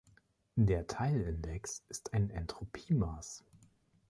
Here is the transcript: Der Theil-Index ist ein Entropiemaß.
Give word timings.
Der 0.55 0.87
Theil-Index 0.87 1.83
ist 1.87 2.11
ein 2.15 2.31
Entropiemaß. 2.31 3.43